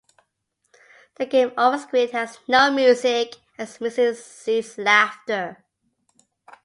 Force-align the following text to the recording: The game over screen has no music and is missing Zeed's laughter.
The 1.17 1.27
game 1.27 1.51
over 1.59 1.77
screen 1.77 2.09
has 2.09 2.39
no 2.47 2.71
music 2.71 3.35
and 3.59 3.69
is 3.69 3.79
missing 3.79 4.13
Zeed's 4.15 4.79
laughter. 4.79 5.63